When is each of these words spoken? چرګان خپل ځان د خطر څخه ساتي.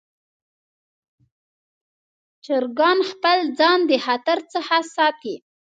چرګان 2.45 2.99
خپل 3.11 3.37
ځان 3.59 3.79
د 3.89 3.91
خطر 4.05 4.37
څخه 4.53 4.75
ساتي. 4.95 5.35